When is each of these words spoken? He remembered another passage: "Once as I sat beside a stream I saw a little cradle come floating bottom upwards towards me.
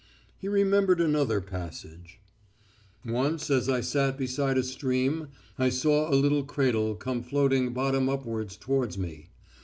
He 0.39 0.47
remembered 0.47 0.99
another 0.99 1.39
passage: 1.41 2.19
"Once 3.05 3.51
as 3.51 3.69
I 3.69 3.81
sat 3.81 4.17
beside 4.17 4.57
a 4.57 4.63
stream 4.63 5.27
I 5.59 5.69
saw 5.69 6.09
a 6.11 6.17
little 6.17 6.43
cradle 6.43 6.95
come 6.95 7.21
floating 7.21 7.71
bottom 7.71 8.09
upwards 8.09 8.57
towards 8.57 8.97
me. 8.97 9.29